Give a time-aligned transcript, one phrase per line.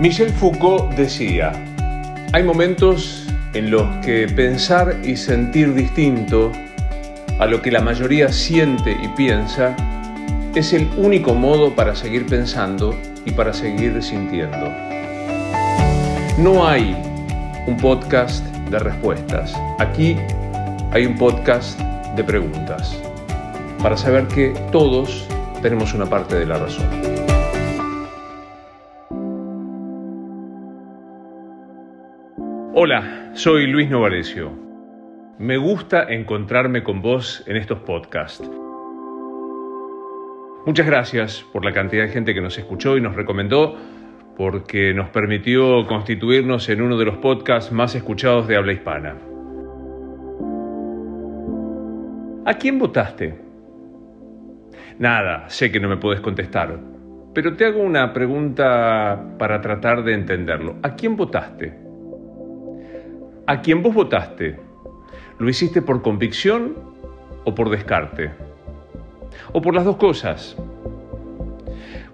[0.00, 1.52] Michel Foucault decía,
[2.32, 6.50] hay momentos en los que pensar y sentir distinto
[7.38, 9.76] a lo que la mayoría siente y piensa
[10.56, 12.92] es el único modo para seguir pensando
[13.24, 14.72] y para seguir sintiendo.
[16.38, 16.96] No hay
[17.68, 19.54] un podcast de respuestas.
[19.78, 20.16] Aquí
[20.90, 21.78] hay un podcast
[22.16, 22.98] de preguntas
[23.80, 25.28] para saber que todos
[25.62, 27.23] tenemos una parte de la razón.
[32.86, 34.52] Hola, soy Luis Novarecio.
[35.38, 38.46] Me gusta encontrarme con vos en estos podcasts.
[40.66, 43.78] Muchas gracias por la cantidad de gente que nos escuchó y nos recomendó,
[44.36, 49.16] porque nos permitió constituirnos en uno de los podcasts más escuchados de habla hispana.
[52.44, 53.34] ¿A quién votaste?
[54.98, 56.78] Nada, sé que no me puedes contestar,
[57.32, 60.76] pero te hago una pregunta para tratar de entenderlo.
[60.82, 61.83] ¿A quién votaste?
[63.46, 64.58] ¿A quién vos votaste?
[65.38, 66.76] ¿Lo hiciste por convicción
[67.44, 68.30] o por descarte?
[69.52, 70.56] ¿O por las dos cosas?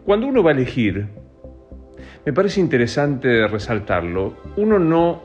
[0.04, 1.06] Cuando uno va a elegir,
[2.26, 5.22] me parece interesante resaltarlo, uno no,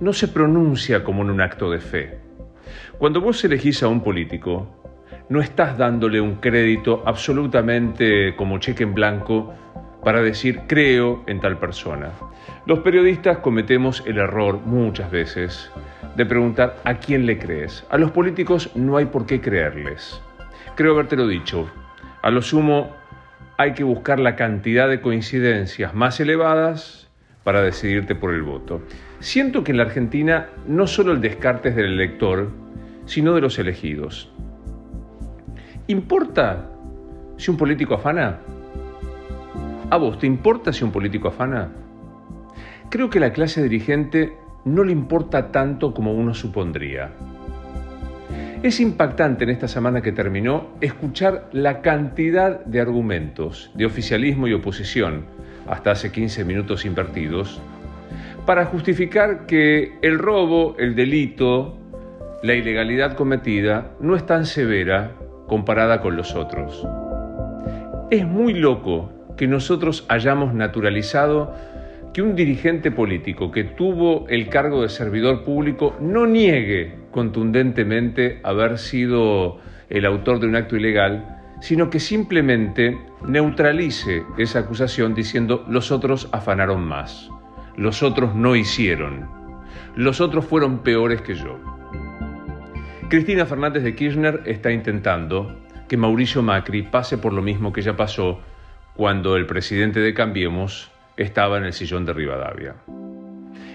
[0.00, 2.18] no se pronuncia como en un acto de fe.
[2.98, 4.68] Cuando vos elegís a un político,
[5.30, 9.54] no estás dándole un crédito absolutamente como cheque en blanco
[10.06, 12.12] para decir creo en tal persona.
[12.64, 15.68] Los periodistas cometemos el error muchas veces
[16.14, 17.84] de preguntar a quién le crees.
[17.90, 20.22] A los políticos no hay por qué creerles.
[20.76, 21.68] Creo habértelo dicho.
[22.22, 22.94] A lo sumo
[23.58, 27.10] hay que buscar la cantidad de coincidencias más elevadas
[27.42, 28.82] para decidirte por el voto.
[29.18, 32.52] Siento que en la Argentina no solo el descarte es del elector,
[33.06, 34.30] sino de los elegidos.
[35.88, 36.70] ¿Importa
[37.38, 38.38] si un político afana?
[39.88, 41.70] ¿A vos te importa si un político afana?
[42.90, 47.12] Creo que la clase dirigente no le importa tanto como uno supondría.
[48.64, 54.54] Es impactante en esta semana que terminó escuchar la cantidad de argumentos de oficialismo y
[54.54, 55.24] oposición,
[55.68, 57.60] hasta hace 15 minutos invertidos,
[58.44, 61.78] para justificar que el robo, el delito,
[62.42, 65.12] la ilegalidad cometida no es tan severa
[65.46, 66.84] comparada con los otros.
[68.10, 71.54] Es muy loco que nosotros hayamos naturalizado
[72.12, 78.78] que un dirigente político que tuvo el cargo de servidor público no niegue contundentemente haber
[78.78, 79.58] sido
[79.90, 86.28] el autor de un acto ilegal, sino que simplemente neutralice esa acusación diciendo los otros
[86.32, 87.30] afanaron más,
[87.76, 89.28] los otros no hicieron,
[89.94, 91.58] los otros fueron peores que yo.
[93.08, 97.96] Cristina Fernández de Kirchner está intentando que Mauricio Macri pase por lo mismo que ya
[97.96, 98.40] pasó
[98.96, 102.76] cuando el presidente de Cambiemos estaba en el sillón de Rivadavia.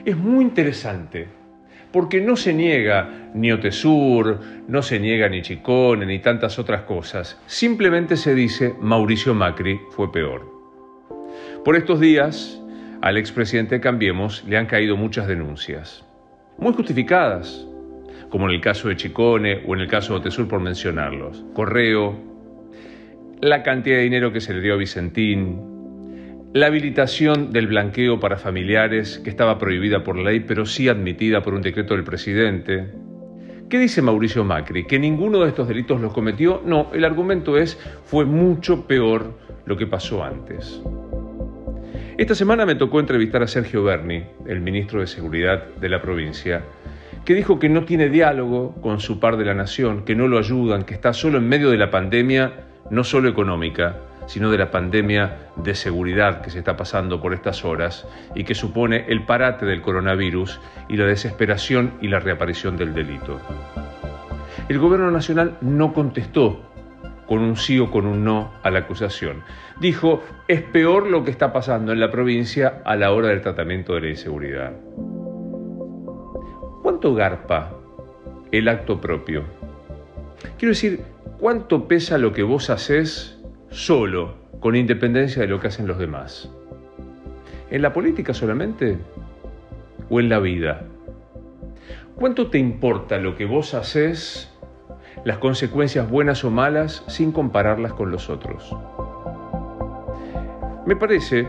[0.03, 1.27] Es muy interesante
[1.91, 7.39] porque no se niega ni Otesur, no se niega ni Chicone, ni tantas otras cosas.
[7.45, 10.49] Simplemente se dice Mauricio Macri fue peor.
[11.63, 12.59] Por estos días,
[13.01, 16.03] al expresidente de Cambiemos le han caído muchas denuncias,
[16.57, 17.67] muy justificadas,
[18.29, 21.43] como en el caso de Chicone o en el caso de Otesur por mencionarlos.
[21.53, 22.30] Correo,
[23.41, 28.37] la cantidad de dinero que se le dio a Vicentín, la habilitación del blanqueo para
[28.37, 32.89] familiares, que estaba prohibida por ley, pero sí admitida por un decreto del presidente.
[33.67, 34.85] ¿Qué dice Mauricio Macri?
[34.85, 36.61] ¿Que ninguno de estos delitos los cometió?
[36.63, 39.33] No, el argumento es, fue mucho peor
[39.65, 40.79] lo que pasó antes.
[42.19, 46.61] Esta semana me tocó entrevistar a Sergio Berni, el ministro de Seguridad de la provincia,
[47.25, 50.37] que dijo que no tiene diálogo con su par de la nación, que no lo
[50.37, 53.95] ayudan, que está solo en medio de la pandemia no solo económica,
[54.27, 58.53] sino de la pandemia de seguridad que se está pasando por estas horas y que
[58.53, 63.39] supone el parate del coronavirus y la desesperación y la reaparición del delito.
[64.69, 66.61] El gobierno nacional no contestó
[67.27, 69.41] con un sí o con un no a la acusación.
[69.79, 73.95] Dijo, es peor lo que está pasando en la provincia a la hora del tratamiento
[73.95, 74.73] de la inseguridad.
[76.83, 77.71] ¿Cuánto garpa
[78.51, 79.43] el acto propio?
[80.57, 81.05] Quiero decir,
[81.41, 83.35] ¿Cuánto pesa lo que vos haces
[83.71, 86.51] solo, con independencia de lo que hacen los demás?
[87.71, 88.99] ¿En la política solamente?
[90.11, 90.83] ¿O en la vida?
[92.13, 94.53] ¿Cuánto te importa lo que vos haces,
[95.25, 98.77] las consecuencias buenas o malas, sin compararlas con los otros?
[100.85, 101.47] Me parece,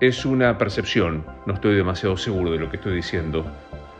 [0.00, 3.46] es una percepción, no estoy demasiado seguro de lo que estoy diciendo,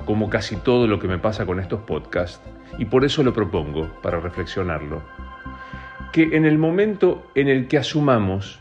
[0.07, 2.41] como casi todo lo que me pasa con estos podcasts,
[2.79, 5.03] y por eso lo propongo, para reflexionarlo,
[6.13, 8.61] que en el momento en el que asumamos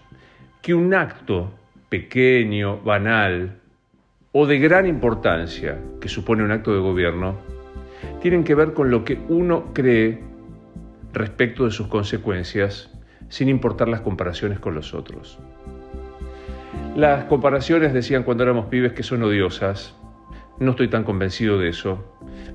[0.61, 1.53] que un acto
[1.87, 3.59] pequeño, banal
[4.33, 7.37] o de gran importancia que supone un acto de gobierno,
[8.21, 10.21] tienen que ver con lo que uno cree
[11.13, 12.91] respecto de sus consecuencias,
[13.29, 15.39] sin importar las comparaciones con los otros.
[16.95, 19.95] Las comparaciones decían cuando éramos pibes que son odiosas,
[20.59, 22.03] no estoy tan convencido de eso,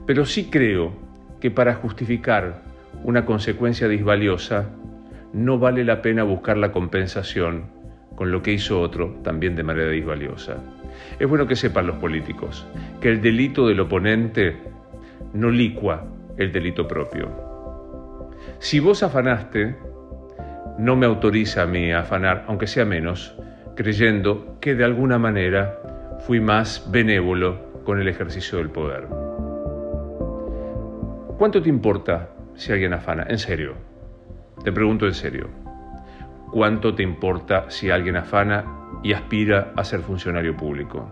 [0.07, 0.93] pero sí creo
[1.41, 2.63] que para justificar
[3.05, 4.69] una consecuencia disvaliosa,
[5.33, 7.65] no vale la pena buscar la compensación
[8.17, 10.57] con lo que hizo otro también de manera disvaliosa.
[11.19, 12.67] Es bueno que sepan los políticos
[13.01, 14.57] que el delito del oponente
[15.33, 16.05] no licua
[16.37, 17.29] el delito propio.
[18.59, 19.77] Si vos afanaste,
[20.79, 23.35] no me autoriza a mí a afanar, aunque sea menos,
[23.77, 25.79] creyendo que de alguna manera
[26.27, 29.07] fui más benévolo con el ejercicio del poder.
[31.39, 33.27] ¿Cuánto te importa si alguien afana?
[33.29, 33.75] En serio.
[34.63, 35.49] Te pregunto en serio.
[36.51, 38.65] ¿Cuánto te importa si alguien afana
[39.03, 41.09] y aspira a ser funcionario público?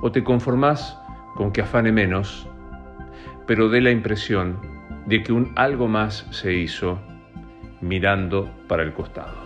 [0.00, 0.98] ¿O te conformás
[1.36, 2.48] con que afane menos,
[3.46, 4.58] pero dé la impresión
[5.06, 6.98] de que un algo más se hizo
[7.80, 9.45] mirando para el costado?